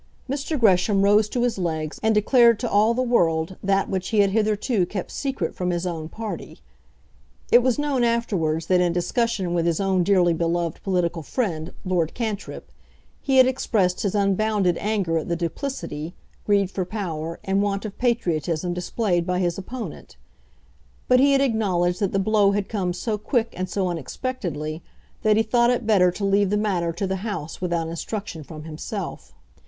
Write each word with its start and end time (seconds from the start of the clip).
Mr. 0.27 0.59
Gresham 0.59 1.03
rose 1.03 1.29
to 1.29 1.43
his 1.43 1.59
legs, 1.59 1.99
and 2.01 2.15
declared 2.15 2.57
to 2.59 2.67
all 2.67 2.95
the 2.95 3.03
world 3.03 3.55
that 3.61 3.87
which 3.87 4.07
he 4.09 4.21
had 4.21 4.31
hitherto 4.31 4.83
kept 4.87 5.11
secret 5.11 5.53
from 5.53 5.69
his 5.69 5.85
own 5.85 6.09
party. 6.09 6.57
It 7.51 7.61
was 7.61 7.77
known 7.77 8.03
afterwards 8.03 8.65
that 8.65 8.81
in 8.81 8.93
discussion 8.93 9.53
with 9.53 9.67
his 9.67 9.79
own 9.79 10.01
dearly 10.03 10.33
beloved 10.33 10.81
political 10.81 11.21
friend, 11.21 11.71
Lord 11.85 12.15
Cantrip, 12.15 12.71
he 13.21 13.37
had 13.37 13.45
expressed 13.45 14.01
his 14.01 14.15
unbounded 14.15 14.75
anger 14.79 15.19
at 15.19 15.27
the 15.27 15.35
duplicity, 15.35 16.15
greed 16.47 16.71
for 16.71 16.83
power, 16.83 17.39
and 17.43 17.61
want 17.61 17.85
of 17.85 17.99
patriotism 17.99 18.73
displayed 18.73 19.23
by 19.27 19.37
his 19.37 19.59
opponent; 19.59 20.17
but 21.07 21.19
he 21.19 21.33
had 21.33 21.41
acknowledged 21.41 21.99
that 21.99 22.11
the 22.11 22.17
blow 22.17 22.53
had 22.53 22.67
come 22.69 22.91
so 22.91 23.19
quick 23.19 23.53
and 23.55 23.69
so 23.69 23.87
unexpectedly 23.87 24.81
that 25.21 25.37
he 25.37 25.43
thought 25.43 25.69
it 25.69 25.85
better 25.85 26.09
to 26.09 26.25
leave 26.25 26.49
the 26.49 26.57
matter 26.57 26.91
to 26.91 27.05
the 27.05 27.17
House 27.17 27.61
without 27.61 27.87
instruction 27.87 28.43
from 28.43 28.63
himself. 28.63 29.35